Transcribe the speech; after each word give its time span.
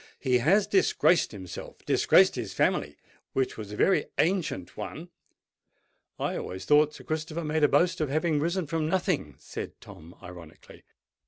He 0.17 0.39
has 0.39 0.65
disgraced 0.65 1.31
himself—disgraced 1.31 2.33
his 2.33 2.55
family, 2.55 2.97
which 3.33 3.55
was 3.55 3.71
a 3.71 3.75
very 3.75 4.07
ancient 4.17 4.75
one——" 4.75 5.09
"I 6.17 6.37
always 6.37 6.65
thought 6.65 6.95
Sir 6.95 7.03
Christopher 7.03 7.43
made 7.43 7.63
a 7.63 7.67
boast 7.69 8.01
of 8.01 8.09
having 8.09 8.39
risen 8.39 8.65
from 8.65 8.89
nothing?" 8.89 9.35
said 9.37 9.79
Tom 9.79 10.15
ironically. 10.19 10.81